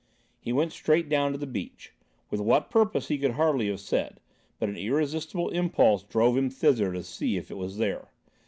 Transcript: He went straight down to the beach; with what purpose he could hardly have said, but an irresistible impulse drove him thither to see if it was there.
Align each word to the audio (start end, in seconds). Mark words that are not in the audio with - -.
He 0.39 0.51
went 0.51 0.71
straight 0.71 1.09
down 1.09 1.31
to 1.31 1.37
the 1.37 1.45
beach; 1.45 1.93
with 2.31 2.39
what 2.41 2.71
purpose 2.71 3.09
he 3.09 3.19
could 3.19 3.33
hardly 3.33 3.67
have 3.67 3.79
said, 3.81 4.19
but 4.57 4.67
an 4.67 4.75
irresistible 4.75 5.49
impulse 5.51 6.01
drove 6.01 6.35
him 6.35 6.49
thither 6.49 6.91
to 6.91 7.03
see 7.03 7.37
if 7.37 7.51
it 7.51 7.55
was 7.57 7.77
there. 7.77 8.07